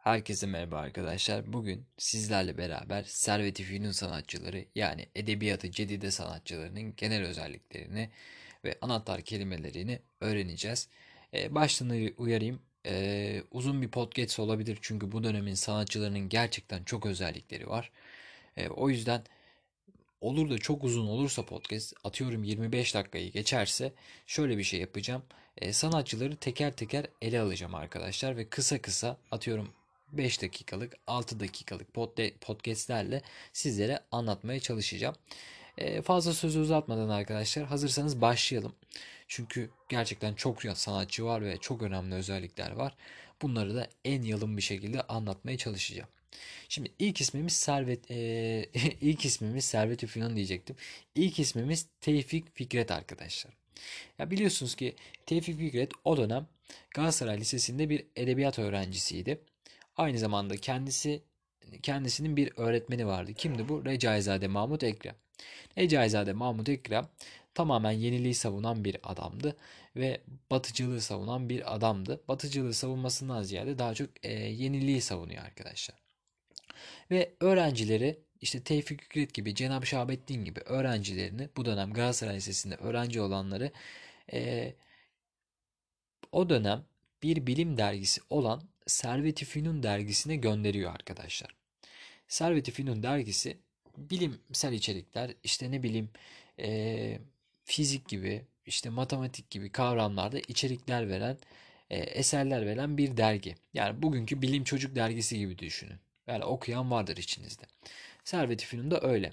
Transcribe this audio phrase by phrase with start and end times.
[0.00, 1.52] Herkese merhaba arkadaşlar.
[1.52, 8.10] Bugün sizlerle beraber Servet-i Fünun sanatçıları yani edebiyatı cedide sanatçılarının genel özelliklerini
[8.64, 10.88] ve anahtar kelimelerini öğreneceğiz.
[11.34, 12.62] Ee, baştan uyarayım.
[12.86, 17.90] Ee, uzun bir podcast olabilir çünkü bu dönemin sanatçılarının gerçekten çok özellikleri var.
[18.56, 19.22] Ee, o yüzden
[20.20, 23.92] olur da çok uzun olursa podcast atıyorum 25 dakikayı geçerse
[24.26, 25.22] şöyle bir şey yapacağım.
[25.58, 29.79] Ee, sanatçıları teker teker ele alacağım arkadaşlar ve kısa kısa atıyorum
[30.12, 31.94] 5 dakikalık 6 dakikalık
[32.40, 33.22] podcastlerle
[33.52, 35.14] sizlere anlatmaya çalışacağım.
[35.78, 38.74] Ee, fazla sözü uzatmadan arkadaşlar hazırsanız başlayalım.
[39.28, 42.96] Çünkü gerçekten çok sanatçı var ve çok önemli özellikler var.
[43.42, 46.08] Bunları da en yalın bir şekilde anlatmaya çalışacağım.
[46.68, 48.16] Şimdi ilk ismimiz Servet e,
[49.00, 50.76] ilk ismimiz Servet Üfünan diyecektim.
[51.14, 53.52] İlk ismimiz Tevfik Fikret arkadaşlar.
[54.18, 54.94] Ya biliyorsunuz ki
[55.26, 56.46] Tevfik Fikret o dönem
[56.94, 59.40] Galatasaray Lisesi'nde bir edebiyat öğrencisiydi.
[60.00, 61.22] Aynı zamanda kendisi
[61.82, 63.34] kendisinin bir öğretmeni vardı.
[63.34, 63.84] Kimdi bu?
[63.84, 65.14] Recaizade Mahmut Ekrem.
[65.78, 67.08] Recaizade Mahmut Ekrem
[67.54, 69.56] tamamen yeniliği savunan bir adamdı
[69.96, 70.20] ve
[70.50, 72.20] batıcılığı savunan bir adamdı.
[72.28, 75.96] Batıcılığı savunmasından ziyade daha çok e, yeniliği savunuyor arkadaşlar.
[77.10, 83.20] Ve öğrencileri işte Tevfik Fikret gibi, Cenab-ı Şahabettin gibi öğrencilerini bu dönem Galatasaray Lisesi'nde öğrenci
[83.20, 83.72] olanları
[84.32, 84.72] e,
[86.32, 86.84] o dönem
[87.22, 91.54] bir bilim dergisi olan Servet-i Fünun dergisine gönderiyor arkadaşlar.
[92.28, 93.58] Servet-i Fünun dergisi
[93.96, 96.10] bilimsel içerikler işte ne bileyim
[96.58, 97.18] e,
[97.64, 101.38] fizik gibi işte matematik gibi kavramlarda içerikler veren
[101.90, 103.54] e, eserler veren bir dergi.
[103.74, 105.98] Yani bugünkü bilim çocuk dergisi gibi düşünün.
[106.26, 107.64] Yani okuyan vardır içinizde.
[108.24, 109.32] Servet-i Fünun da öyle.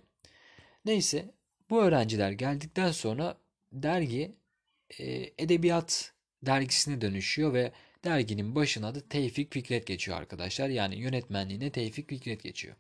[0.86, 1.32] Neyse
[1.70, 3.38] bu öğrenciler geldikten sonra
[3.74, 4.32] dergi
[5.00, 5.06] e,
[5.38, 7.72] edebiyat dergisine dönüşüyor ve
[8.08, 10.70] Derginin başına da Tevfik Fikret geçiyor arkadaşlar.
[10.70, 12.76] Yani yönetmenliğine Tevfik Fikret geçiyor.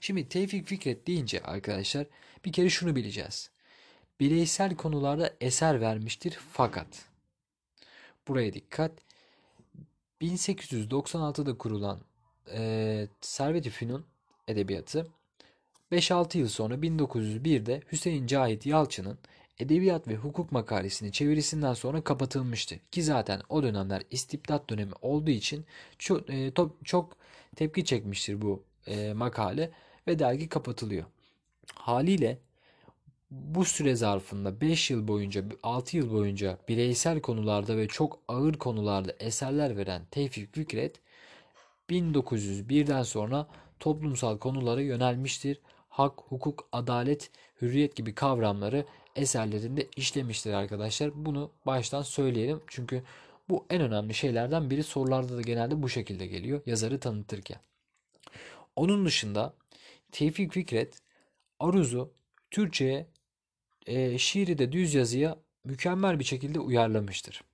[0.00, 2.06] Şimdi Tevfik Fikret deyince arkadaşlar
[2.44, 3.50] bir kere şunu bileceğiz.
[4.20, 6.86] Bireysel konularda eser vermiştir fakat
[8.28, 8.92] buraya dikkat
[10.22, 12.00] 1896'da kurulan
[12.52, 14.06] e, Servet-i Fünun
[14.48, 15.06] edebiyatı
[15.92, 19.18] 5-6 yıl sonra 1901'de Hüseyin Cahit Yalçın'ın
[19.58, 22.76] Edebiyat ve Hukuk makalesini çevirisinden sonra kapatılmıştı.
[22.90, 25.64] Ki zaten o dönemler istibdat dönemi olduğu için
[25.98, 26.52] çok, e,
[26.84, 27.16] çok
[27.56, 29.70] tepki çekmiştir bu e, makale
[30.06, 31.04] ve dergi kapatılıyor.
[31.74, 32.38] Haliyle
[33.30, 39.14] bu süre zarfında 5 yıl boyunca 6 yıl boyunca bireysel konularda ve çok ağır konularda
[39.20, 41.00] eserler veren Tevfik Fikret
[41.90, 43.46] 1901'den sonra
[43.80, 45.60] toplumsal konulara yönelmiştir.
[45.88, 48.86] Hak, hukuk, adalet, hürriyet gibi kavramları
[49.16, 51.24] eserlerinde işlemiştir arkadaşlar.
[51.24, 52.60] Bunu baştan söyleyelim.
[52.66, 53.02] Çünkü
[53.48, 57.58] bu en önemli şeylerden biri sorularda da genelde bu şekilde geliyor yazarı tanıtırken.
[58.76, 59.54] Onun dışında
[60.12, 60.98] Tevfik Fikret
[61.60, 62.10] Aruz'u
[62.50, 63.06] Türkçe'ye
[63.86, 67.44] e, şiiri de düz yazıya mükemmel bir şekilde uyarlamıştır.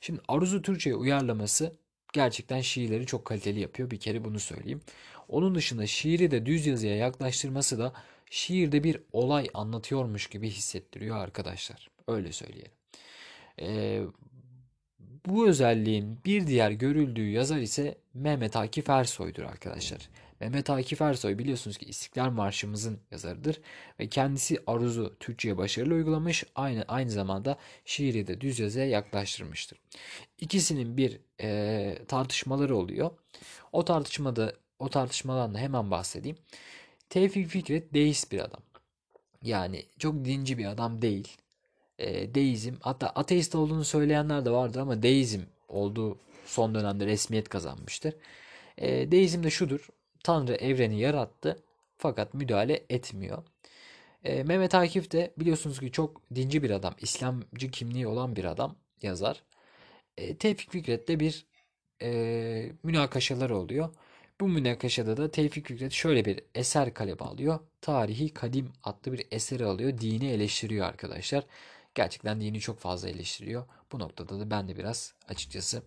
[0.00, 1.76] Şimdi Aruz'u Türkçe'ye uyarlaması
[2.12, 3.90] gerçekten şiirleri çok kaliteli yapıyor.
[3.90, 4.80] Bir kere bunu söyleyeyim.
[5.28, 7.92] Onun dışında şiiri de düz yazıya yaklaştırması da
[8.30, 11.90] şiirde bir olay anlatıyormuş gibi hissettiriyor arkadaşlar.
[12.08, 12.72] Öyle söyleyelim.
[13.60, 14.02] Ee,
[15.26, 20.08] bu özelliğin bir diğer görüldüğü yazar ise Mehmet Akif Ersoy'dur arkadaşlar.
[20.40, 23.60] Mehmet Akif Ersoy biliyorsunuz ki İstiklal Marşımızın yazarıdır
[24.00, 29.78] ve kendisi aruzu Türkçe'ye başarılı uygulamış aynı aynı zamanda şiiri de düz yazıya yaklaştırmıştır.
[30.38, 33.10] İkisinin bir e, tartışmaları oluyor.
[33.72, 36.36] O tartışmada o tartışmadan da hemen bahsedeyim.
[37.10, 38.62] Tevfik Fikret deist bir adam.
[39.42, 41.36] Yani çok dinci bir adam değil.
[41.98, 48.14] E, deizm hatta ateist olduğunu söyleyenler de vardır ama deizm olduğu son dönemde resmiyet kazanmıştır.
[48.78, 49.88] E, deizm de şudur.
[50.24, 51.62] Tanrı evreni yarattı
[51.98, 53.42] fakat müdahale etmiyor.
[54.24, 56.94] E, Mehmet Akif de biliyorsunuz ki çok dinci bir adam.
[57.00, 59.42] İslamcı kimliği olan bir adam yazar.
[60.16, 61.46] E, Tevfik Fikret'te bir
[62.02, 63.94] e, münakaşalar oluyor.
[64.40, 67.60] Bu münakaşada da Tevfik Fikret şöyle bir eser kaleme alıyor.
[67.80, 69.98] Tarihi Kadim adlı bir eseri alıyor.
[69.98, 71.44] Dini eleştiriyor arkadaşlar.
[71.94, 73.66] Gerçekten dini çok fazla eleştiriyor.
[73.92, 75.82] Bu noktada da ben de biraz açıkçası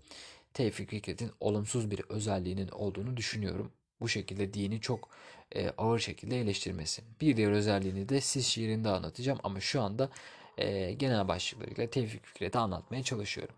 [0.54, 3.72] Tevfik Fikret'in olumsuz bir özelliğinin olduğunu düşünüyorum.
[4.02, 5.10] Bu şekilde dini çok
[5.56, 7.02] e, ağır şekilde eleştirmesi.
[7.22, 10.10] Bir diğer özelliğini de siz şiirinde anlatacağım ama şu anda
[10.58, 13.56] e, genel başlıklarıyla Tevfik Fikret'i anlatmaya çalışıyorum.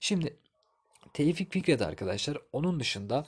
[0.00, 0.36] Şimdi
[1.12, 3.26] Tevfik Fikret arkadaşlar onun dışında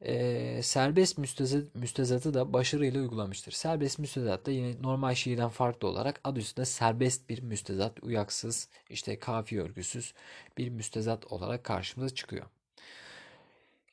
[0.00, 3.52] e, serbest müstezat, müstezatı da başarıyla uygulamıştır.
[3.52, 9.18] Serbest müstezat da yine normal şiirden farklı olarak adı üstünde serbest bir müstezat, uyaksız, işte
[9.18, 10.14] kafi örgüsüz
[10.58, 12.46] bir müstezat olarak karşımıza çıkıyor.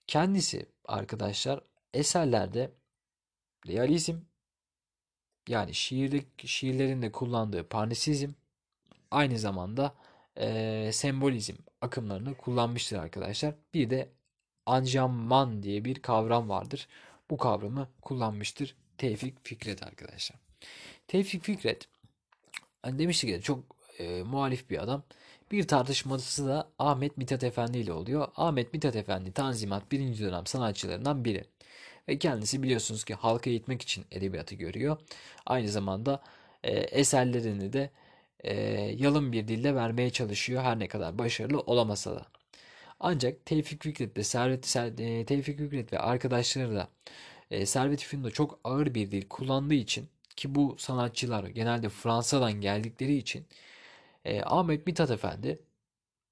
[0.07, 1.61] Kendisi arkadaşlar
[1.93, 2.71] eserlerde
[3.67, 4.15] realizm
[5.47, 8.31] yani şiirde, şiirlerinde kullandığı parnesizm
[9.11, 9.95] aynı zamanda
[10.37, 13.55] e, sembolizm akımlarını kullanmıştır arkadaşlar.
[13.73, 14.09] Bir de
[14.65, 16.87] anjaman diye bir kavram vardır.
[17.29, 20.39] Bu kavramı kullanmıştır Tevfik Fikret arkadaşlar.
[21.07, 21.87] Tevfik Fikret
[22.81, 23.63] hani demiştik ya çok
[23.99, 25.03] e, muhalif bir adam.
[25.51, 28.27] Bir tartışması da Ahmet Mithat Efendi ile oluyor.
[28.35, 31.43] Ahmet Mithat Efendi Tanzimat birinci dönem sanatçılarından biri.
[32.09, 34.97] Ve kendisi biliyorsunuz ki halka eğitmek için edebiyatı görüyor.
[35.45, 36.21] Aynı zamanda
[36.63, 37.89] e, eserlerini de
[38.43, 38.53] e,
[38.97, 42.25] yalın bir dille vermeye çalışıyor her ne kadar başarılı olamasa da.
[42.99, 46.89] Ancak Tevfik Fikret ve Servet, e, Tevfik Fikret ve arkadaşları da
[47.51, 53.15] e, Servet Fünun'da çok ağır bir dil kullandığı için ki bu sanatçılar genelde Fransa'dan geldikleri
[53.17, 53.45] için
[54.25, 55.59] e, Ahmet Mithat Efendi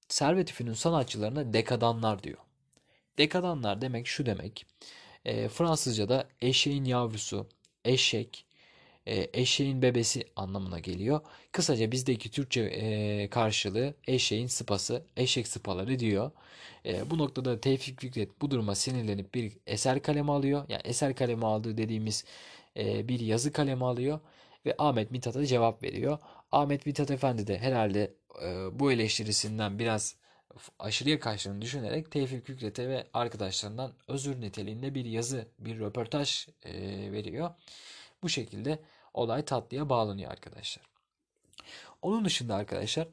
[0.08, 2.38] Servet Fünun sanatçılarına dekadanlar diyor.
[3.18, 4.66] Dekadanlar demek şu demek.
[5.24, 7.48] E, Fransızca'da eşeğin yavrusu,
[7.84, 8.46] eşek,
[9.06, 11.20] e, eşeğin bebesi anlamına geliyor.
[11.52, 16.30] Kısaca bizdeki Türkçe e, karşılığı eşeğin sıpası, eşek sıpaları diyor.
[16.86, 20.64] E, bu noktada Tevfik Fikret bu duruma sinirlenip bir eser kalemi alıyor.
[20.68, 22.24] Yani eser kalemi aldığı dediğimiz
[22.76, 24.20] e, bir yazı kalemi alıyor
[24.66, 26.18] ve Ahmet Mithat'a cevap veriyor.
[26.52, 30.16] Ahmet Mithat Efendi de herhalde e, bu eleştirisinden biraz
[30.78, 36.72] aşırıya kaçtığını düşünerek Tevfik Fikret'e ve arkadaşlarından özür niteliğinde bir yazı, bir röportaj e,
[37.12, 37.50] veriyor.
[38.22, 38.78] Bu şekilde
[39.14, 40.86] olay tatlıya bağlanıyor arkadaşlar.
[42.02, 43.08] Onun dışında arkadaşlar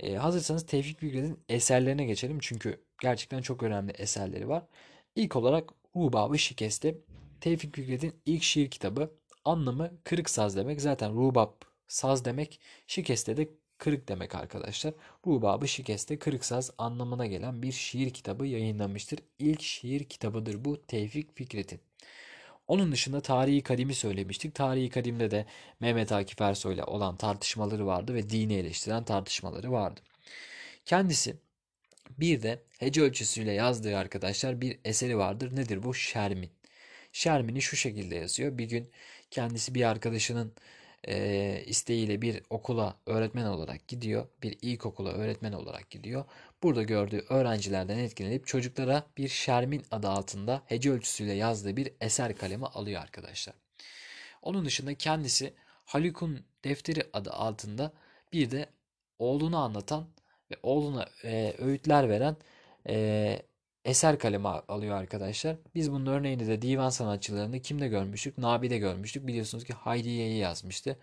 [0.00, 2.38] e, hazırsanız Tevfik Fikret'in eserlerine geçelim.
[2.40, 4.62] Çünkü gerçekten çok önemli eserleri var.
[5.16, 6.94] İlk olarak Rubabı Şikeste.
[7.40, 9.10] Tevfik Fikret'in ilk şiir kitabı.
[9.44, 10.80] Anlamı kırık saz demek.
[10.80, 11.52] Zaten rubab
[11.88, 12.60] saz demek.
[12.86, 13.48] Şikeste de
[13.78, 14.94] kırık demek arkadaşlar.
[15.26, 19.18] Rubabı Şikeste kırık saz anlamına gelen bir şiir kitabı yayınlanmıştır.
[19.38, 21.80] İlk şiir kitabıdır bu Tevfik Fikret'in.
[22.68, 24.54] Onun dışında Tarihi Kadim'i söylemiştik.
[24.54, 25.46] Tarihi Kadim'de de
[25.80, 30.00] Mehmet Akif Ersoy ile olan tartışmaları vardı ve dini eleştiren tartışmaları vardı.
[30.84, 31.36] Kendisi
[32.18, 35.56] bir de hece ölçüsüyle yazdığı arkadaşlar bir eseri vardır.
[35.56, 35.94] Nedir bu?
[35.94, 36.50] Şermin.
[37.12, 38.58] Şermin'i şu şekilde yazıyor.
[38.58, 38.90] Bir gün
[39.30, 40.52] kendisi bir arkadaşının
[41.08, 44.26] e, isteğiyle bir okula öğretmen olarak gidiyor.
[44.42, 46.24] Bir ilkokula öğretmen olarak gidiyor.
[46.64, 52.66] Burada gördüğü öğrencilerden etkilenip çocuklara bir Şermin adı altında hece ölçüsüyle yazdığı bir eser kalemi
[52.66, 53.54] alıyor arkadaşlar.
[54.42, 57.92] Onun dışında kendisi Haluk'un defteri adı altında
[58.32, 58.66] bir de
[59.18, 60.06] oğlunu anlatan
[60.50, 62.36] ve oğluna e, öğütler veren
[62.88, 63.38] e,
[63.84, 65.56] eser kalemi alıyor arkadaşlar.
[65.74, 68.38] Biz bunun örneğini de divan sanatçılarında kimde görmüştük?
[68.38, 69.26] Nabi'de görmüştük.
[69.26, 70.98] Biliyorsunuz ki Hayriye'yi yazmıştı.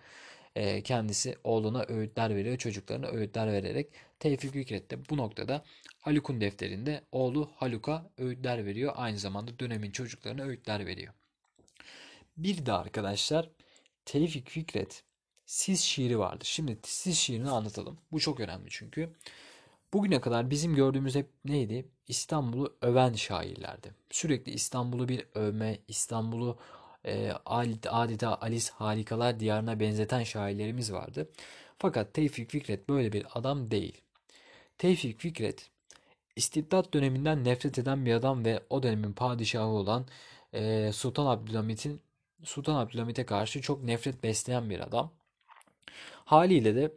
[0.56, 2.57] E, kendisi oğluna öğütler veriyor.
[2.57, 3.88] Çocuklarına öğütler vererek
[4.19, 5.63] Tevfik Fikret de bu noktada
[6.00, 8.94] Haluk'un defterinde oğlu Haluk'a öğütler veriyor.
[8.95, 11.13] Aynı zamanda dönemin çocuklarına öğütler veriyor.
[12.38, 13.50] Bir de arkadaşlar
[14.06, 15.03] Tevfik Fikret
[15.45, 16.45] Siz şiiri vardır.
[16.45, 17.98] Şimdi Siz şiirini anlatalım.
[18.12, 19.13] Bu çok önemli çünkü.
[19.94, 21.89] Bugüne kadar bizim gördüğümüz hep neydi?
[22.07, 23.95] İstanbul'u öven şairlerdi.
[24.09, 26.59] Sürekli İstanbul'u bir övme, İstanbul'u
[27.06, 31.30] e, adeta Alice harikalar diyarına benzeten şairlerimiz vardı.
[31.77, 34.01] Fakat Tevfik Fikret böyle bir adam değil.
[34.77, 35.69] Tevfik Fikret
[36.36, 40.06] istibdat döneminden nefret eden bir adam ve o dönemin padişahı olan
[40.53, 42.01] e, Sultan Abdülhamit'in
[42.43, 45.12] Sultan Abdülhamit'e karşı çok nefret besleyen bir adam.
[46.25, 46.91] Haliyle de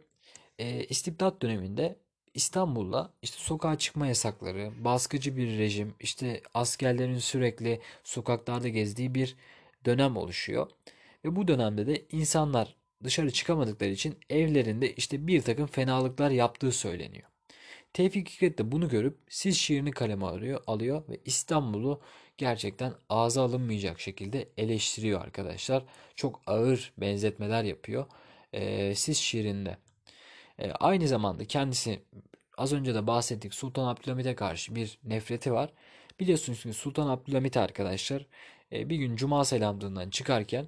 [0.59, 1.95] e, istibdat döneminde
[2.33, 9.35] İstanbul'da işte sokağa çıkma yasakları, baskıcı bir rejim, işte askerlerin sürekli sokaklarda gezdiği bir
[9.85, 10.67] dönem oluşuyor.
[11.25, 17.29] Ve bu dönemde de insanlar dışarı çıkamadıkları için evlerinde işte bir takım fenalıklar yaptığı söyleniyor.
[17.93, 22.01] Tevfik Fikret de bunu görüp siz şiirini kaleme alıyor, alıyor ve İstanbul'u
[22.37, 25.83] gerçekten ağza alınmayacak şekilde eleştiriyor arkadaşlar.
[26.15, 28.05] Çok ağır benzetmeler yapıyor
[28.53, 29.77] e, siz şiirinde.
[30.59, 31.99] E, aynı zamanda kendisi
[32.57, 35.73] az önce de bahsettik Sultan Abdülhamit'e karşı bir nefreti var.
[36.19, 38.25] Biliyorsunuz ki Sultan Abdülhamit arkadaşlar
[38.71, 40.67] e, bir gün Cuma selamlığından çıkarken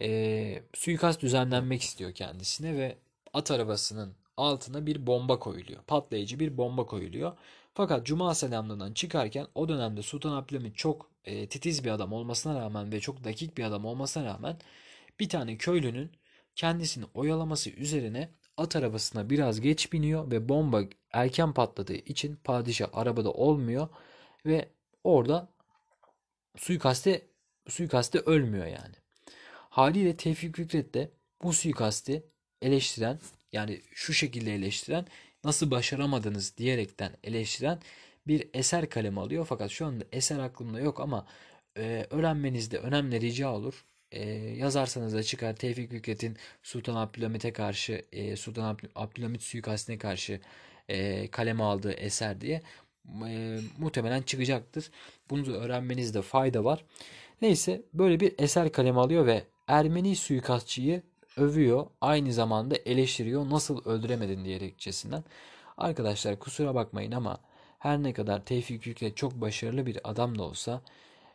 [0.00, 2.98] e, suikast düzenlenmek istiyor kendisine ve
[3.32, 5.82] at arabasının altına bir bomba koyuluyor.
[5.82, 7.38] Patlayıcı bir bomba koyuluyor.
[7.74, 12.92] Fakat Cuma selamlığından çıkarken o dönemde Sultan Abdülhamit çok e, titiz bir adam olmasına rağmen
[12.92, 14.56] ve çok dakik bir adam olmasına rağmen
[15.20, 16.10] bir tane köylünün
[16.54, 23.32] kendisini oyalaması üzerine at arabasına biraz geç biniyor ve bomba erken patladığı için padişah arabada
[23.32, 23.88] olmuyor
[24.46, 24.68] ve
[25.04, 25.48] orada
[26.56, 27.22] suikaste
[27.68, 28.94] suikaste ölmüyor yani.
[29.70, 31.10] Haliyle Tevfik Fikret de
[31.42, 32.22] bu suikasti
[32.62, 33.18] eleştiren
[33.52, 35.06] yani şu şekilde eleştiren
[35.44, 37.80] nasıl başaramadınız diyerekten eleştiren
[38.26, 39.46] bir eser kalemi alıyor.
[39.48, 41.26] Fakat şu anda eser aklımda yok ama
[41.78, 43.84] e, öğrenmenizde önemli rica olur.
[44.12, 50.40] E, yazarsanız da çıkar Tevfik Fikret'in Sultan Abdülhamit'e karşı e, Sultan Abdülhamit suikastine karşı
[50.88, 52.62] e, kaleme aldığı eser diye
[53.28, 54.90] e, muhtemelen çıkacaktır.
[55.30, 56.84] Bunu da öğrenmenizde fayda var.
[57.42, 61.02] Neyse böyle bir eser kaleme alıyor ve Ermeni suikastçıyı
[61.36, 61.86] övüyor.
[62.00, 63.50] Aynı zamanda eleştiriyor.
[63.50, 65.24] Nasıl öldüremedin diyerekçesinden.
[65.78, 67.40] Arkadaşlar kusura bakmayın ama
[67.78, 70.82] her ne kadar Tevfik Fikret çok başarılı bir adam da olsa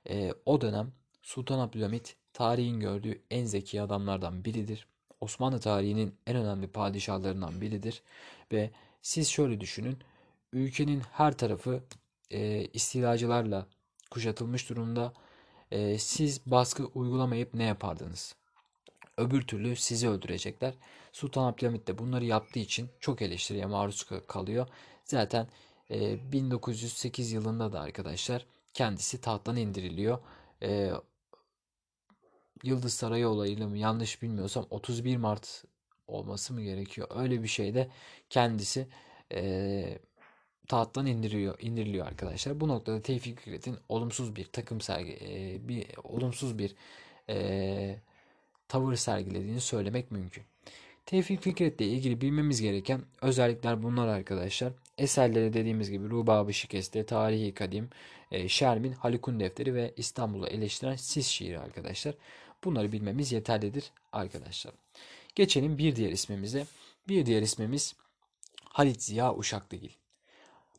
[0.10, 4.88] e, o dönem Sultan Abdülhamit tarihin gördüğü en zeki adamlardan biridir.
[5.22, 8.02] Osmanlı tarihinin en önemli padişahlarından biridir.
[8.52, 9.98] Ve siz şöyle düşünün.
[10.54, 11.84] Ülkenin her tarafı
[12.32, 13.68] e, istilacılarla
[14.12, 15.14] kuşatılmış durumda.
[15.72, 18.36] E, siz baskı uygulamayıp ne yapardınız?
[19.18, 20.74] Öbür türlü sizi öldürecekler.
[21.12, 24.68] Sultan Abdülhamit de bunları yaptığı için çok eleştiriye maruz kalıyor.
[25.04, 25.48] Zaten
[25.92, 30.20] e, 1908 yılında da arkadaşlar kendisi tahttan indiriliyor.
[30.64, 30.92] E,
[32.64, 35.64] Yıldız Sarayı olayıyla mı yanlış bilmiyorsam 31 Mart
[36.08, 37.08] olması mı gerekiyor?
[37.16, 37.90] Öyle bir şeyde
[38.30, 38.88] kendisi
[39.34, 40.00] e,
[40.72, 42.60] tahttan indiriyor, indiriliyor arkadaşlar.
[42.60, 46.76] Bu noktada Tevfik Fikret'in olumsuz bir takım sergi, e, bir olumsuz bir
[47.30, 48.00] e,
[48.68, 50.44] tavır sergilediğini söylemek mümkün.
[51.06, 54.74] Tevfik Fikret ile ilgili bilmemiz gereken özellikler bunlar arkadaşlar.
[54.98, 57.90] Eserleri dediğimiz gibi Rubab-ı Şikeste, Tarihi Kadim,
[58.32, 62.16] e, Şermin, Halikun Defteri ve İstanbul'u eleştiren Sis şiiri arkadaşlar.
[62.64, 64.74] Bunları bilmemiz yeterlidir arkadaşlar.
[65.36, 66.66] Geçelim bir diğer ismimize.
[67.08, 67.96] Bir diğer ismimiz
[68.64, 70.01] Halit Ziya Uşaklıgil.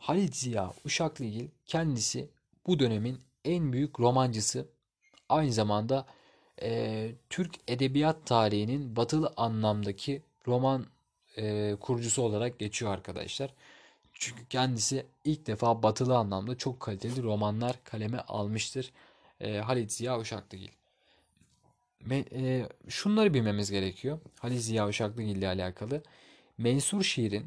[0.02, 2.28] Halit Ziya Uşaklıgil kendisi
[2.66, 4.68] bu dönemin en büyük romancısı.
[5.28, 6.06] Aynı zamanda
[6.62, 10.87] e, Türk edebiyat tarihinin batılı anlamdaki roman
[11.37, 13.54] e, kurucusu olarak geçiyor arkadaşlar.
[14.12, 18.92] Çünkü kendisi ilk defa batılı anlamda çok kaliteli romanlar kaleme almıştır.
[19.40, 20.71] E, Halit Ziya Uşaklıgil.
[22.11, 24.21] E, şunları bilmemiz gerekiyor.
[24.38, 26.02] Halit Ziya Uşaklıgil ile alakalı.
[26.59, 27.47] Mensur şiirin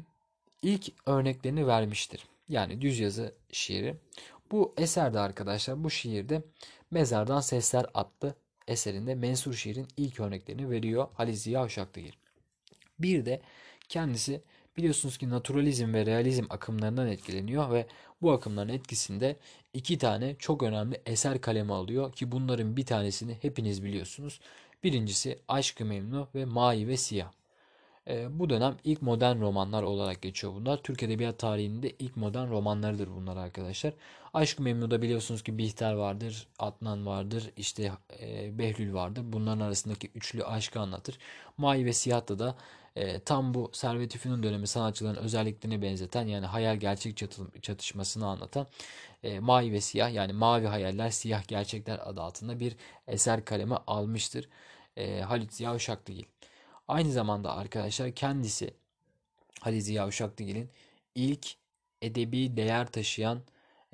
[0.62, 2.26] ilk örneklerini vermiştir.
[2.48, 3.96] Yani düz yazı şiiri.
[4.50, 6.42] Bu eserde arkadaşlar bu şiirde
[6.90, 8.34] Mezardan Sesler adlı
[8.68, 12.12] eserinde mensur şiirin ilk örneklerini veriyor Halil Ziya Uşaklıgil.
[12.98, 13.40] Bir de
[13.88, 14.42] kendisi
[14.76, 17.86] biliyorsunuz ki naturalizm ve realizm akımlarından etkileniyor ve
[18.22, 19.36] bu akımların etkisinde
[19.74, 24.40] iki tane çok önemli eser kaleme alıyor ki bunların bir tanesini hepiniz biliyorsunuz.
[24.84, 27.32] Birincisi Aşk-ı Memnu ve Mavi ve Siyah.
[28.08, 30.82] E, bu dönem ilk modern romanlar olarak geçiyor bunlar.
[30.82, 33.94] Türk Edebiyat tarihinde ilk modern romanlarıdır bunlar arkadaşlar.
[34.34, 39.22] Aşk-ı Memnu'da biliyorsunuz ki Bihter vardır, Adnan vardır, işte e, Behlül vardır.
[39.24, 41.18] Bunların arasındaki üçlü aşkı anlatır.
[41.56, 42.56] May ve Siyah'ta da
[42.96, 47.16] e, tam bu Servet-i dönemi sanatçıların özelliklerini benzeten yani hayal gerçek
[47.62, 48.66] çatışmasını anlatan
[49.22, 52.76] e, Mavi ve Siyah yani Mavi Hayaller Siyah Gerçekler adı altında bir
[53.08, 54.48] eser kaleme almıştır.
[54.96, 56.24] E, Halit Ziya Uşaklıgil.
[56.88, 58.74] Aynı zamanda arkadaşlar kendisi
[59.60, 60.70] Halil Ziya Uşaklıgil'in
[61.14, 61.54] ilk
[62.02, 63.42] edebi değer taşıyan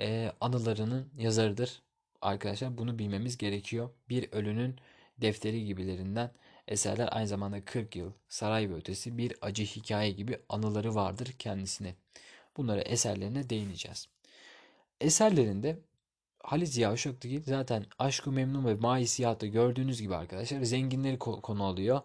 [0.01, 1.83] e, anılarının yazarıdır.
[2.23, 3.91] Arkadaşlar bunu bilmemiz gerekiyor.
[4.09, 4.77] Bir ölünün
[5.19, 6.31] defteri gibilerinden
[6.69, 11.95] eserler aynı zamanda 40 yıl, saray ve ötesi bir acı hikaye gibi anıları vardır kendisine.
[12.57, 14.09] Bunları eserlerine değineceğiz.
[15.01, 15.79] Eserlerinde
[16.43, 22.01] Halit Ziya Uşaklıgil zaten Aşk-ı Memnun ve Mai Siyah'ta gördüğünüz gibi arkadaşlar zenginleri konu alıyor.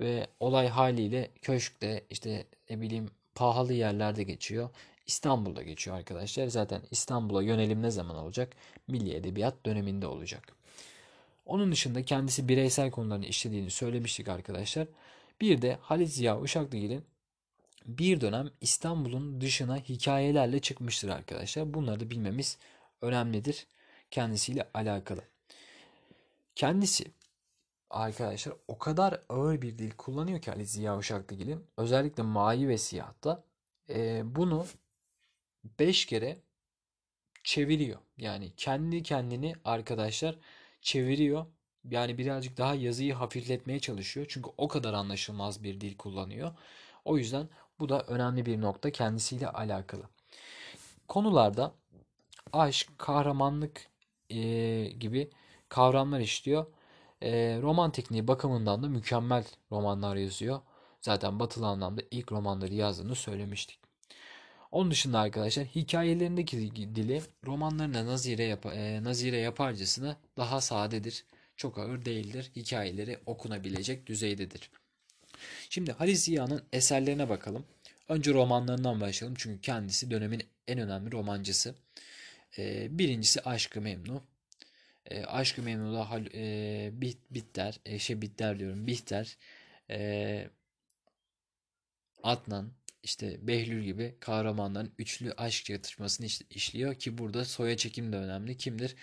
[0.00, 4.70] Ve olay haliyle köşkte işte ne bileyim pahalı yerlerde geçiyor.
[5.06, 6.46] İstanbul'da geçiyor arkadaşlar.
[6.46, 8.56] Zaten İstanbul'a yönelim ne zaman olacak?
[8.88, 10.56] Milli Edebiyat döneminde olacak.
[11.46, 14.88] Onun dışında kendisi bireysel konularını işlediğini söylemiştik arkadaşlar.
[15.40, 17.04] Bir de Halit Ziya Uşaklıgil'in
[17.86, 21.74] bir dönem İstanbul'un dışına hikayelerle çıkmıştır arkadaşlar.
[21.74, 22.58] Bunları da bilmemiz
[23.02, 23.66] önemlidir
[24.10, 25.20] kendisiyle alakalı.
[26.56, 27.04] Kendisi
[27.90, 33.44] arkadaşlar o kadar ağır bir dil kullanıyor ki Ali Ziya Uşaklıgil'in özellikle mavi ve siyahta
[33.90, 34.66] e, bunu
[35.78, 36.36] 5 kere
[37.44, 37.98] çeviriyor.
[38.18, 40.38] Yani kendi kendini arkadaşlar
[40.82, 41.46] çeviriyor.
[41.90, 44.26] Yani birazcık daha yazıyı hafifletmeye çalışıyor.
[44.28, 46.52] Çünkü o kadar anlaşılmaz bir dil kullanıyor.
[47.04, 50.02] O yüzden bu da önemli bir nokta kendisiyle alakalı.
[51.08, 51.74] Konularda
[52.52, 53.86] aşk, kahramanlık
[54.30, 54.38] e,
[54.84, 55.30] gibi
[55.68, 56.66] kavramlar işliyor.
[57.22, 60.60] E, roman tekniği bakımından da mükemmel romanlar yazıyor.
[61.00, 63.80] Zaten batılı anlamda ilk romanları yazdığını söylemiştik.
[64.72, 71.24] Onun dışında arkadaşlar hikayelerindeki dili romanlarına nazire, yap e, nazire yaparcasına daha sadedir.
[71.56, 72.50] Çok ağır değildir.
[72.56, 74.70] Hikayeleri okunabilecek düzeydedir.
[75.70, 77.64] Şimdi Halis Ziya'nın eserlerine bakalım.
[78.08, 81.74] Önce romanlarından başlayalım çünkü kendisi dönemin en önemli romancısı.
[82.58, 84.22] E, birincisi Aşk-ı Memnu.
[85.06, 89.36] E, Aşk-ı Memnu'da Hal- e, Bih- Bihter, e, şey Bihter diyorum, Bihter,
[89.90, 90.50] e,
[92.22, 98.16] Adnan, işte Behlül gibi kahramanların üçlü aşk çatışmasını iş- işliyor ki burada soya çekim de
[98.16, 98.56] önemli.
[98.56, 98.96] Kimdir?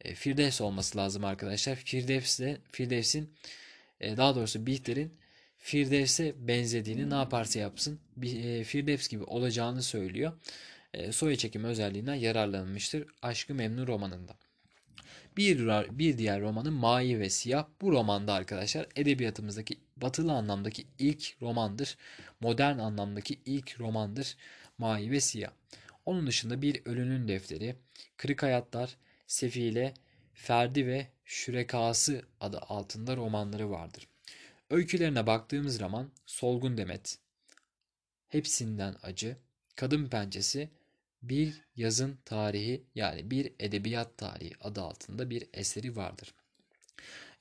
[0.00, 1.74] E, Firdevs olması lazım arkadaşlar.
[1.76, 3.34] Firdevs de Firdevs'in
[4.00, 5.14] e, daha doğrusu Bihter'in
[5.58, 10.32] Firdevs'e benzediğini ne yaparsa yapsın e, Firdevs gibi olacağını söylüyor.
[10.94, 14.36] E, soya çekimi özelliğinden yararlanılmıştır Aşk-ı Memnu romanında.
[15.36, 15.68] Bir,
[15.98, 17.66] bir diğer romanı Mavi ve Siyah.
[17.80, 21.96] Bu romanda arkadaşlar edebiyatımızdaki batılı anlamdaki ilk romandır.
[22.40, 24.36] Modern anlamdaki ilk romandır
[24.78, 25.50] Mavi ve Siyah.
[26.06, 27.76] Onun dışında Bir Ölünün Defteri,
[28.16, 28.96] Kırık Hayatlar,
[29.26, 29.94] Sefile,
[30.34, 34.08] Ferdi ve Şürekası adı altında romanları vardır.
[34.70, 37.18] Öykülerine baktığımız zaman Solgun Demet,
[38.28, 39.36] Hepsinden Acı,
[39.76, 40.70] Kadın Pençesi,
[41.28, 46.34] Bir Yazın Tarihi yani Bir Edebiyat Tarihi adı altında bir eseri vardır.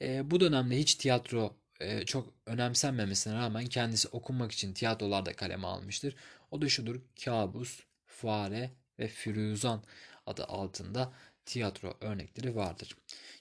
[0.02, 6.16] E, bu dönemde hiç tiyatro e, çok önemsenmemesine rağmen kendisi okunmak için tiyatrolarda kaleme almıştır.
[6.52, 9.84] O da şudur Kabus, Fare ve Firuzan
[10.26, 11.14] adı altında
[11.46, 12.98] tiyatro örnekleri vardır.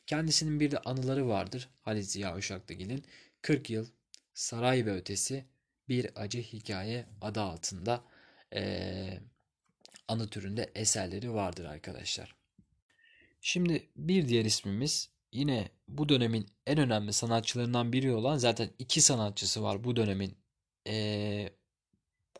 [0.07, 3.05] Kendisinin bir de anıları vardır Halit Ziya Uşaklıgil'in
[3.43, 3.87] 40 yıl
[4.35, 5.45] Saray ve Ötesi
[5.89, 8.05] bir acı hikaye adı altında
[8.55, 9.21] e,
[10.09, 12.35] anı türünde eserleri vardır arkadaşlar.
[13.41, 19.63] Şimdi bir diğer ismimiz yine bu dönemin en önemli sanatçılarından biri olan zaten iki sanatçısı
[19.63, 20.37] var bu dönemin
[20.89, 21.49] e,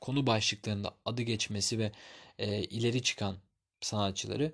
[0.01, 1.93] konu başlıklarında adı geçmesi ve
[2.39, 3.37] e, ileri çıkan
[3.81, 4.53] sanatçıları.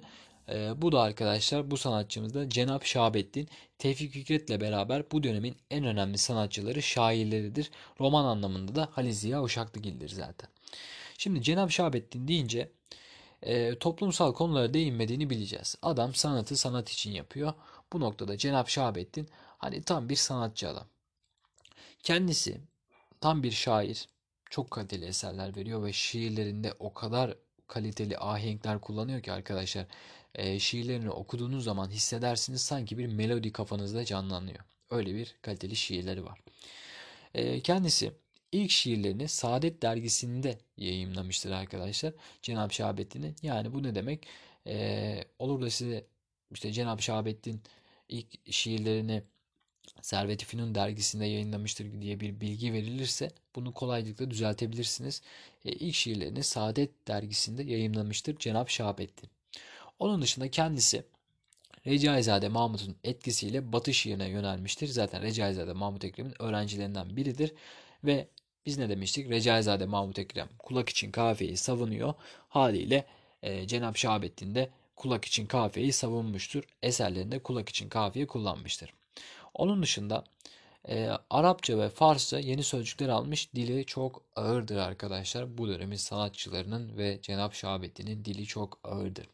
[0.49, 3.49] E, bu da arkadaşlar bu sanatçımız da Cenap Şahabettin.
[3.79, 7.71] Tevfik Fikret'le beraber bu dönemin en önemli sanatçıları, şairleridir.
[8.01, 10.51] Roman anlamında da Halil Ziya Uşaklıgil'dir zaten.
[11.19, 12.73] Şimdi Cenap Şahabettin deyince
[13.43, 15.77] e, toplumsal konulara değinmediğini bileceğiz.
[15.83, 17.53] Adam sanatı sanat için yapıyor.
[17.93, 19.29] Bu noktada Cenap Şahabettin
[19.59, 20.87] hani tam bir sanatçı adam.
[22.03, 22.61] Kendisi
[23.21, 24.09] tam bir şair.
[24.51, 27.37] Çok kaliteli eserler veriyor ve şiirlerinde o kadar
[27.69, 29.87] kaliteli ahenkler kullanıyor ki arkadaşlar.
[30.35, 34.59] E, şiirlerini okuduğunuz zaman hissedersiniz sanki bir melodi kafanızda canlanıyor.
[34.91, 36.41] Öyle bir kaliteli şiirleri var.
[37.35, 38.13] E, kendisi
[38.53, 42.15] ilk şiirlerini Saadet dergisinde yayınlamıştır arkadaşlar.
[42.43, 43.37] Cenab-ı Şahabettin'in.
[43.43, 44.27] Yani bu ne demek?
[44.67, 46.07] E, olur da size
[46.53, 47.63] işte Cenab-ı Şahabettin
[48.09, 49.23] ilk şiirlerini
[50.03, 55.23] Servet-i Fünun dergisinde yayınlamıştır diye bir bilgi verilirse bunu kolaylıkla düzeltebilirsiniz.
[55.65, 59.31] E, ilk şiirlerini Saadet dergisinde yayınlamıştır Cenab-ı Şahabettin.
[59.99, 61.05] Onun dışında kendisi
[61.87, 64.89] Recaizade Mahmut'un etkisiyle Batı şiirine yönelmiştir.
[64.89, 67.53] Zaten Recaizade Mahmut Ekrem'in öğrencilerinden biridir
[68.05, 68.29] ve
[68.67, 69.31] biz ne demiştik?
[69.31, 72.15] Recaizade Mahmut Ekrem kulak için kafeyi savunuyor.
[72.49, 73.07] Haliyle
[73.43, 76.65] e, Cenab-ı Şahabettin de kulak için kafeyi savunmuştur.
[76.83, 78.95] Eserlerinde kulak için kafiye kullanmıştır.
[79.55, 80.25] Onun dışında
[80.89, 83.55] e, Arapça ve Farsça yeni sözcükler almış.
[83.55, 85.59] Dili çok ağırdır arkadaşlar.
[85.59, 89.27] Bu dönemin sanatçılarının ve Cenab-ı Şahabettin'in dili çok ağırdır.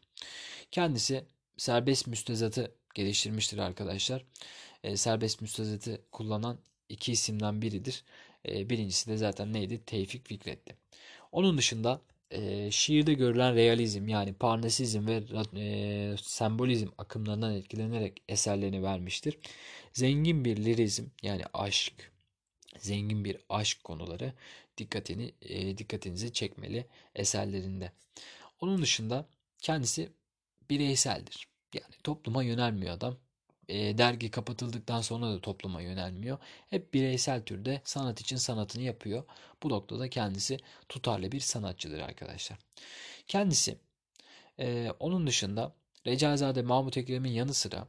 [0.71, 1.25] Kendisi
[1.57, 4.25] serbest müstezatı geliştirmiştir arkadaşlar.
[4.83, 6.57] E, serbest müstezatı kullanan
[6.89, 8.03] iki isimden biridir.
[8.45, 9.81] E, birincisi de zaten neydi?
[9.85, 10.75] Tevfik Fikret'ti.
[11.31, 15.23] Onun dışında e, şiirde görülen realizm yani parnasizm ve
[15.55, 19.37] e, sembolizm akımlarından etkilenerek eserlerini vermiştir.
[19.93, 22.11] Zengin bir lirizm yani aşk,
[22.79, 24.33] zengin bir aşk konuları
[24.77, 27.91] dikkatini e, dikkatinizi çekmeli eserlerinde.
[28.61, 29.25] Onun dışında
[29.59, 30.09] kendisi
[30.69, 31.47] bireyseldir.
[31.73, 33.17] Yani topluma yönelmiyor adam.
[33.69, 36.37] E, dergi kapatıldıktan sonra da topluma yönelmiyor.
[36.69, 39.23] Hep bireysel türde sanat için sanatını yapıyor.
[39.63, 42.59] Bu noktada kendisi tutarlı bir sanatçıdır arkadaşlar.
[43.27, 43.77] Kendisi
[44.59, 45.73] e, onun dışında
[46.05, 47.87] Recaizade Mahmut Ekrem'in yanı sıra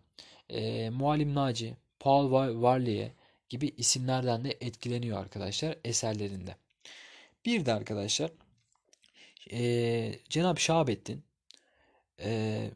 [0.50, 3.12] e, Muallim Naci, Paul Varliye
[3.48, 6.56] gibi isimlerden de etkileniyor arkadaşlar eserlerinde.
[7.44, 8.30] Bir de arkadaşlar
[9.52, 11.22] e, Cenab-ı Şahabettin
[12.20, 12.70] e,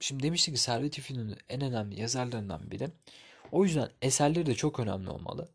[0.00, 2.88] şimdi demiştik ki Servet-i Fünun'un en önemli yazarlarından biri.
[3.52, 5.48] O yüzden eserleri de çok önemli olmalı.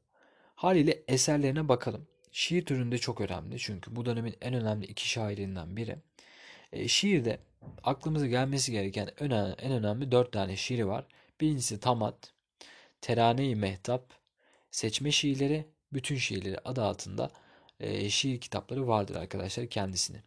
[0.55, 2.07] Haliyle eserlerine bakalım.
[2.31, 5.97] Şiir türünde çok önemli çünkü bu dönemin en önemli iki şairinden biri.
[6.73, 7.39] E, şiirde
[7.83, 11.05] aklımıza gelmesi gereken önemli, en önemli dört tane şiiri var.
[11.41, 12.33] Birincisi Tamat,
[13.01, 14.13] Terane-i Mehtap,
[14.71, 17.31] Seçme Şiirleri, Bütün Şiirleri adı altında
[17.79, 20.17] e, şiir kitapları vardır arkadaşlar kendisini.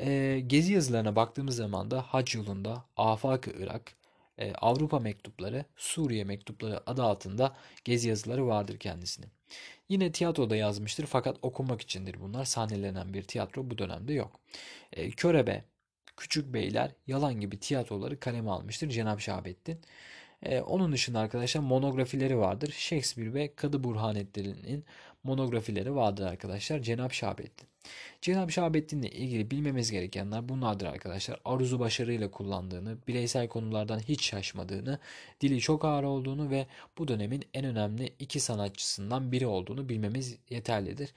[0.00, 3.92] E, gezi yazılarına baktığımız zaman da Hac yolunda, Afak-ı Irak,
[4.38, 9.30] e, Avrupa mektupları, Suriye mektupları adı altında gezi yazıları vardır kendisinin.
[9.88, 12.44] Yine tiyatroda yazmıştır fakat okunmak içindir bunlar.
[12.44, 14.40] Sahnelenen bir tiyatro bu dönemde yok.
[14.92, 15.64] E, Körebe,
[16.16, 19.80] Küçük Beyler, Yalan gibi tiyatroları kaleme almıştır Cenab Şahabettin.
[20.42, 22.74] Ee, onun dışında arkadaşlar monografileri vardır.
[22.78, 24.84] Shakespeare ve Kadı Burhanettin'in
[25.26, 26.78] monografileri vardır arkadaşlar.
[26.78, 27.68] Cenab Şahabettin.
[28.22, 31.40] Cenab Şahabettin'le ilgili bilmemiz gerekenler bunlardır arkadaşlar.
[31.44, 34.98] Aruzu başarıyla kullandığını, bireysel konulardan hiç şaşmadığını,
[35.40, 36.66] dili çok ağır olduğunu ve
[36.98, 41.14] bu dönemin en önemli iki sanatçısından biri olduğunu bilmemiz yeterlidir.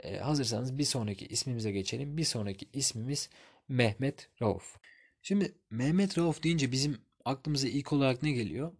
[0.00, 2.16] Ee, hazırsanız bir sonraki ismimize geçelim.
[2.16, 3.30] Bir sonraki ismimiz
[3.68, 4.76] Mehmet Rauf.
[5.22, 8.72] Şimdi Mehmet Rauf deyince bizim aklımıza ilk olarak ne geliyor?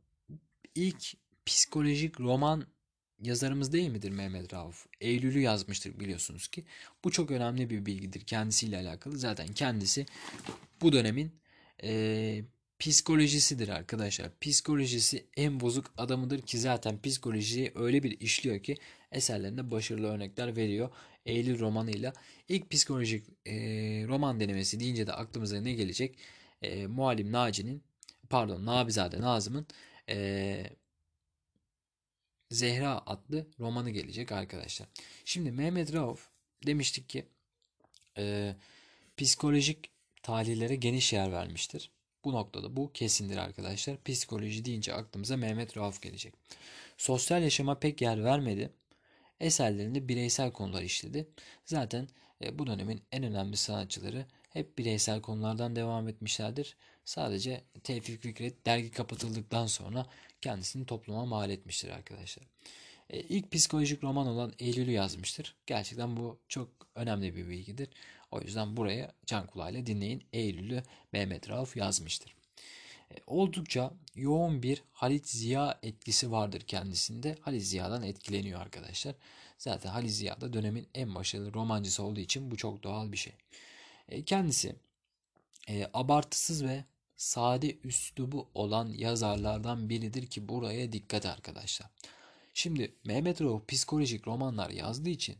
[0.75, 1.14] İlk
[1.47, 2.66] psikolojik roman
[3.23, 4.87] yazarımız değil midir Mehmet Rauf?
[5.01, 6.65] Eylül'ü yazmıştır biliyorsunuz ki.
[7.05, 9.19] Bu çok önemli bir bilgidir kendisiyle alakalı.
[9.19, 10.07] Zaten kendisi
[10.81, 11.33] bu dönemin
[11.83, 12.43] e,
[12.79, 14.31] psikolojisidir arkadaşlar.
[14.41, 18.77] Psikolojisi en bozuk adamıdır ki zaten psikolojiyi öyle bir işliyor ki
[19.13, 20.91] eserlerinde başarılı örnekler veriyor.
[21.27, 22.13] Eylül romanıyla
[22.49, 23.55] ilk psikolojik e,
[24.09, 26.19] roman denemesi deyince de aklımıza ne gelecek?
[26.63, 27.83] E, Muallim Naci'nin
[28.31, 29.67] pardon Nabizade Nazım'ın
[30.09, 30.67] e,
[32.53, 34.88] Zehra adlı romanı gelecek arkadaşlar.
[35.25, 36.29] Şimdi Mehmet Rauf
[36.67, 37.27] demiştik ki
[38.19, 38.57] e,
[39.17, 39.91] psikolojik
[40.23, 41.91] talihlere geniş yer vermiştir.
[42.25, 44.03] Bu noktada bu kesindir arkadaşlar.
[44.05, 46.35] Psikoloji deyince aklımıza Mehmet Rauf gelecek.
[46.97, 48.71] Sosyal yaşama pek yer vermedi.
[49.41, 51.29] Eserlerinde bireysel konular işledi.
[51.65, 52.09] Zaten
[52.45, 56.77] e, bu dönemin en önemli sanatçıları hep bireysel konulardan devam etmişlerdir.
[57.05, 60.07] Sadece Tevfik Fikret dergi kapatıldıktan sonra
[60.41, 62.45] kendisini topluma mal etmiştir arkadaşlar.
[63.11, 65.57] E, ilk psikolojik roman olan Eylül'ü yazmıştır.
[65.67, 67.88] Gerçekten bu çok önemli bir bilgidir.
[68.31, 70.25] O yüzden buraya can kulağıyla dinleyin.
[70.33, 72.35] Eylül'ü Mehmet Rauf yazmıştır.
[73.11, 77.37] E, oldukça yoğun bir Halit Ziya etkisi vardır kendisinde.
[77.41, 79.15] Halit Ziya'dan etkileniyor arkadaşlar.
[79.59, 83.33] Zaten Halit Ziya da dönemin en başarılı romancısı olduğu için bu çok doğal bir şey.
[84.12, 84.77] E, kendisi
[85.68, 86.85] e, abartısız ve
[87.16, 91.90] sade üslubu olan yazarlardan biridir ki buraya dikkat arkadaşlar.
[92.55, 95.37] Şimdi Mehmet Rauf psikolojik romanlar yazdığı için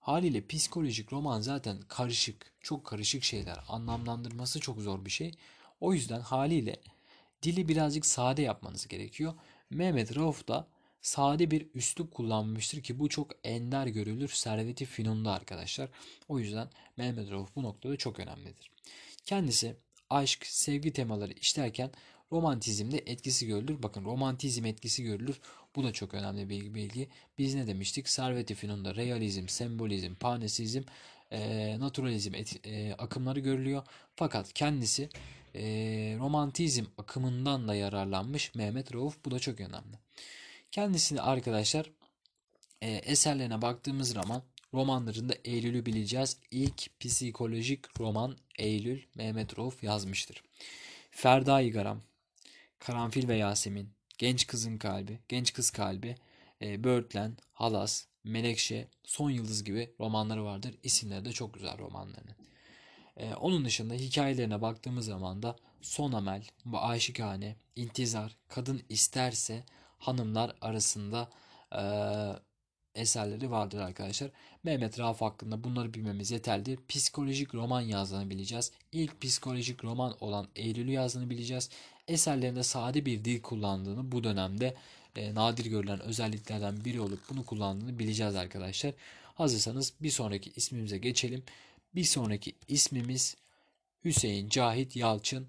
[0.00, 3.64] haliyle psikolojik roman zaten karışık, çok karışık şeyler.
[3.68, 5.32] Anlamlandırması çok zor bir şey.
[5.80, 6.80] O yüzden haliyle
[7.42, 9.34] dili birazcık sade yapmanız gerekiyor.
[9.70, 10.68] Mehmet Rauf da
[11.02, 15.88] sade bir üslup kullanmıştır ki bu çok ender görülür serveti finunda arkadaşlar.
[16.28, 18.70] O yüzden Mehmet Rauf bu noktada çok önemlidir.
[19.24, 19.76] Kendisi
[20.10, 21.90] aşk, sevgi temaları işlerken
[22.32, 23.82] romantizmde etkisi görülür.
[23.82, 25.40] Bakın romantizm etkisi görülür.
[25.76, 27.08] Bu da çok önemli bir bilgi.
[27.38, 28.08] Biz ne demiştik?
[28.08, 30.82] Servet-i Fünun'da realizm, sembolizm, panesizm,
[31.30, 33.82] e, naturalizm et, e, akımları görülüyor.
[34.16, 35.08] Fakat kendisi
[35.54, 35.62] e,
[36.18, 39.24] romantizm akımından da yararlanmış Mehmet Rauf.
[39.24, 39.98] Bu da çok önemli.
[40.72, 41.90] Kendisini arkadaşlar
[42.82, 44.42] e, eserlerine baktığımız zaman
[44.74, 46.36] romanlarında Eylül'ü bileceğiz.
[46.50, 50.42] İlk psikolojik roman Eylül Mehmet Rauf yazmıştır.
[51.10, 52.02] Ferda Garam,
[52.78, 56.16] Karanfil ve Yasemin, Genç Kızın Kalbi, Genç Kız Kalbi,
[56.62, 60.74] e, Birdland, Halas, Menekşe, Son Yıldız gibi romanları vardır.
[60.82, 62.36] İsimleri de çok güzel romanlarının.
[63.16, 69.64] E, onun dışında hikayelerine baktığımız zaman da Son Amel, Aşikane, İntizar, Kadın İsterse
[70.02, 71.28] hanımlar arasında
[71.72, 71.82] e,
[72.94, 74.30] eserleri vardır arkadaşlar.
[74.64, 76.78] Mehmet Rauf hakkında bunları bilmemiz yeterlidir.
[76.88, 78.72] Psikolojik roman yazdığını bileceğiz.
[78.92, 81.70] İlk psikolojik roman olan Eylül'ü yazdığını bileceğiz.
[82.08, 84.74] Eserlerinde sade bir dil kullandığını bu dönemde
[85.16, 88.94] e, nadir görülen özelliklerden biri olup bunu kullandığını bileceğiz arkadaşlar.
[89.34, 91.42] Hazırsanız bir sonraki ismimize geçelim.
[91.94, 93.36] Bir sonraki ismimiz
[94.04, 95.48] Hüseyin Cahit Yalçın.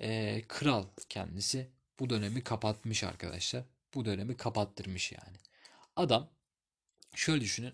[0.00, 1.68] E, kral kendisi.
[2.00, 3.64] Bu dönemi kapatmış arkadaşlar.
[3.94, 5.36] Bu dönemi kapattırmış yani.
[5.96, 6.28] Adam
[7.14, 7.72] şöyle düşünün.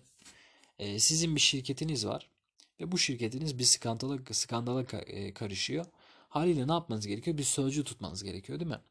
[0.79, 2.29] E, sizin bir şirketiniz var
[2.79, 5.85] ve bu şirketiniz bir skandala, skandala e, karışıyor.
[6.29, 7.37] Haliyle ne yapmanız gerekiyor?
[7.37, 8.81] Bir sözcü tutmanız gerekiyor değil mi?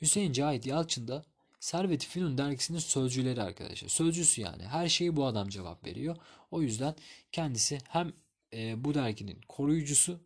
[0.00, 1.24] Hüseyin Cahit Yalçın da
[1.60, 3.88] Servet-i dergisinin sözcüleri arkadaşlar.
[3.88, 4.62] Sözcüsü yani.
[4.62, 6.16] Her şeyi bu adam cevap veriyor.
[6.50, 6.94] O yüzden
[7.32, 8.12] kendisi hem
[8.52, 10.20] e, bu derginin koruyucusu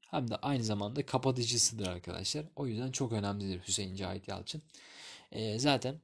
[0.00, 2.46] hem de aynı zamanda kapatıcısıdır arkadaşlar.
[2.56, 4.62] O yüzden çok önemlidir Hüseyin Cahit Yalçın.
[5.34, 6.00] E, zaten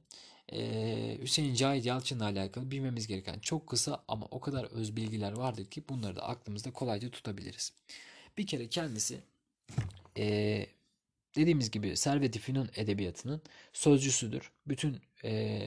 [0.53, 5.65] e, Hüseyin Cahit Yalçın'la alakalı bilmemiz gereken çok kısa ama o kadar öz bilgiler vardır
[5.65, 7.73] ki bunları da aklımızda kolayca tutabiliriz.
[8.37, 9.19] Bir kere kendisi
[10.17, 10.65] e,
[11.35, 13.41] dediğimiz gibi Servet-i Fünun edebiyatının
[13.73, 14.51] sözcüsüdür.
[14.67, 15.61] Bütün e,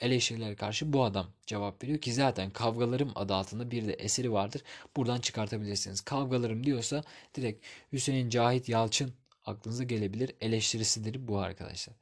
[0.00, 4.62] eleştirilere karşı bu adam cevap veriyor ki zaten Kavgalarım adı altında bir de eseri vardır.
[4.96, 6.00] Buradan çıkartabilirsiniz.
[6.00, 9.12] Kavgalarım diyorsa direkt Hüseyin Cahit Yalçın
[9.46, 10.32] aklınıza gelebilir.
[10.40, 11.94] Eleştirisidir bu arkadaşlar.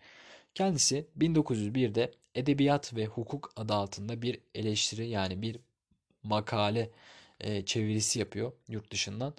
[0.55, 5.59] Kendisi 1901'de Edebiyat ve Hukuk adı altında bir eleştiri yani bir
[6.23, 6.91] makale
[7.41, 9.35] e, çevirisi yapıyor yurt dışından.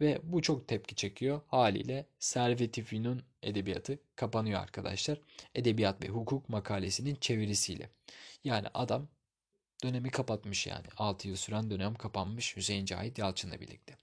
[0.00, 1.40] Ve bu çok tepki çekiyor.
[1.46, 2.84] Haliyle Servet-i
[3.42, 5.20] edebiyatı kapanıyor arkadaşlar.
[5.54, 7.90] Edebiyat ve hukuk makalesinin çevirisiyle.
[8.44, 9.08] Yani adam
[9.84, 10.86] dönemi kapatmış yani.
[10.96, 13.96] 6 yıl süren dönem kapanmış Hüseyin Cahit Yalçın'la birlikte.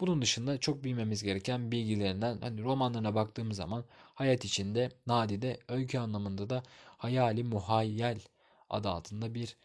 [0.00, 3.84] Bunun dışında çok bilmemiz gereken bilgilerinden hani romanlarına baktığımız zaman
[4.14, 6.62] hayat içinde nadide öykü anlamında da
[6.98, 8.20] hayali muhayyel
[8.70, 9.56] adı altında bir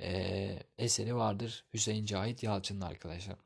[0.00, 3.36] e, eseri vardır Hüseyin Cahit Yalçın'ın arkadaşlar.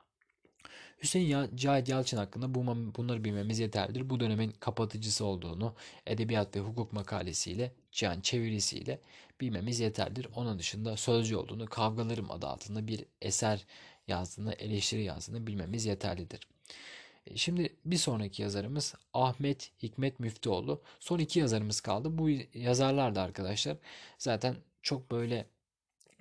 [1.03, 4.11] Hüseyin Cahit Yalçın hakkında bu, bunları bilmemiz yeterlidir.
[4.11, 5.75] Bu dönemin kapatıcısı olduğunu
[6.07, 9.01] edebiyat ve hukuk makalesiyle, yani çevirisiyle
[9.41, 10.29] bilmemiz yeterlidir.
[10.37, 13.67] Onun dışında sözcü olduğunu, kavgalarım adı altında bir eser
[14.09, 16.49] yazdığını, eleştiri yazdığını bilmemiz yeterlidir.
[17.27, 20.83] E, şimdi bir sonraki yazarımız Ahmet Hikmet Müftüoğlu.
[21.01, 22.19] Son iki yazarımız kaldı.
[22.19, 23.77] Bu yazarlar da arkadaşlar
[24.19, 25.47] zaten çok böyle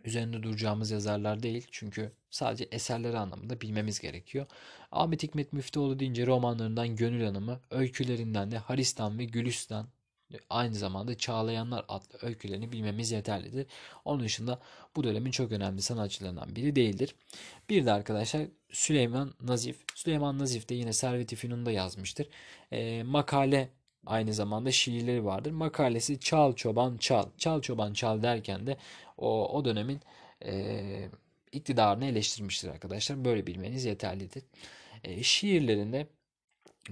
[0.03, 1.67] üzerinde duracağımız yazarlar değil.
[1.71, 4.45] Çünkü sadece eserleri anlamında bilmemiz gerekiyor.
[4.91, 9.87] Ahmet Hikmet Müftüoğlu deyince romanlarından Gönül Hanımı, öykülerinden de Haristan ve Gülistan
[10.49, 13.67] aynı zamanda Çağlayanlar adlı öykülerini bilmemiz yeterlidir.
[14.05, 14.59] Onun dışında
[14.95, 17.15] bu dönemin çok önemli sanatçılarından biri değildir.
[17.69, 19.77] Bir de arkadaşlar Süleyman Nazif.
[19.95, 22.27] Süleyman Nazif de yine Servet-i Fünun'da yazmıştır.
[22.71, 23.69] E, makale
[24.05, 25.51] aynı zamanda şiirleri vardır.
[25.51, 27.25] Makalesi Çal Çoban Çal.
[27.37, 28.77] Çal Çoban Çal derken de
[29.17, 30.01] o, o dönemin
[30.45, 31.09] e,
[31.51, 33.25] iktidarını eleştirmiştir arkadaşlar.
[33.25, 34.43] Böyle bilmeniz yeterlidir.
[35.03, 36.07] E, şiirlerinde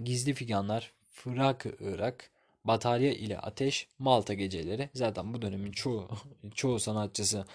[0.03, 2.31] Gizli Figanlar, Fırak Irak,
[2.65, 4.89] Batarya ile Ateş, Malta Geceleri.
[4.93, 6.07] Zaten bu dönemin çoğu
[6.55, 7.45] çoğu sanatçısı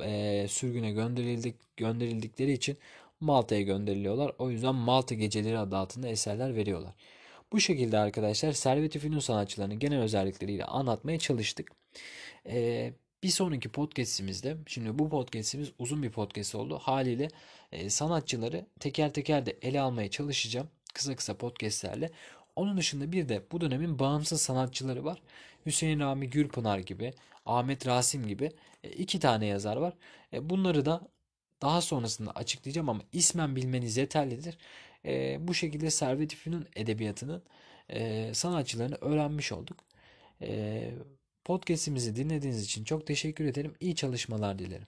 [0.00, 2.78] e, sürgüne gönderildik gönderildikleri için
[3.20, 4.32] Malta'ya gönderiliyorlar.
[4.38, 6.94] O yüzden Malta Geceleri adı altında eserler veriyorlar.
[7.52, 11.72] Bu şekilde arkadaşlar Servet-i Fünun sanatçılarının genel özellikleriyle anlatmaya çalıştık.
[12.46, 16.78] Ee, bir sonraki podcastimizde, şimdi bu podcastimiz uzun bir podcast oldu.
[16.82, 17.28] Haliyle
[17.72, 20.68] e, sanatçıları teker teker de ele almaya çalışacağım.
[20.94, 22.10] Kısa kısa podcastlerle.
[22.56, 25.22] Onun dışında bir de bu dönemin bağımsız sanatçıları var.
[25.66, 27.14] Hüseyin Rami Gürpınar gibi,
[27.46, 28.52] Ahmet Rasim gibi
[28.84, 29.94] e, iki tane yazar var.
[30.32, 31.08] E, bunları da
[31.62, 34.58] daha sonrasında açıklayacağım ama ismen bilmeniz yeterlidir.
[35.04, 37.42] E, bu şekilde Servet-i Fünun edebiyatının
[38.32, 39.76] sanatçılarını öğrenmiş olduk.
[41.44, 43.74] Podcast'imizi dinlediğiniz için çok teşekkür ederim.
[43.80, 44.86] İyi çalışmalar dilerim.